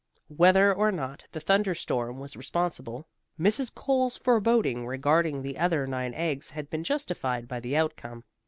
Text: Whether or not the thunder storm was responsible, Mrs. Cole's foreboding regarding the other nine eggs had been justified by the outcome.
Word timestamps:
Whether 0.35 0.73
or 0.73 0.91
not 0.91 1.27
the 1.31 1.39
thunder 1.39 1.75
storm 1.75 2.17
was 2.17 2.35
responsible, 2.35 3.07
Mrs. 3.39 3.71
Cole's 3.75 4.17
foreboding 4.17 4.87
regarding 4.87 5.43
the 5.43 5.59
other 5.59 5.85
nine 5.85 6.15
eggs 6.15 6.49
had 6.49 6.71
been 6.71 6.83
justified 6.83 7.47
by 7.47 7.59
the 7.59 7.77
outcome. 7.77 8.23